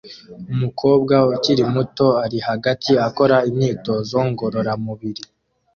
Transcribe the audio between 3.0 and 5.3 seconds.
akora imyitozo ngororamubiri